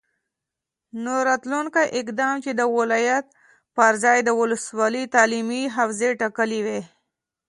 نو 1.03 1.13
راتلونکی 1.29 1.85
اقدام 1.99 2.35
چې 2.43 2.51
د 2.59 2.61
ولایت 2.77 3.25
پرځای 3.77 4.17
د 4.23 4.29
ولسوالي 4.39 5.03
تعلیمي 5.15 5.63
حوزې 5.75 6.09
ټاکل 6.21 6.51
وي، 6.65 6.81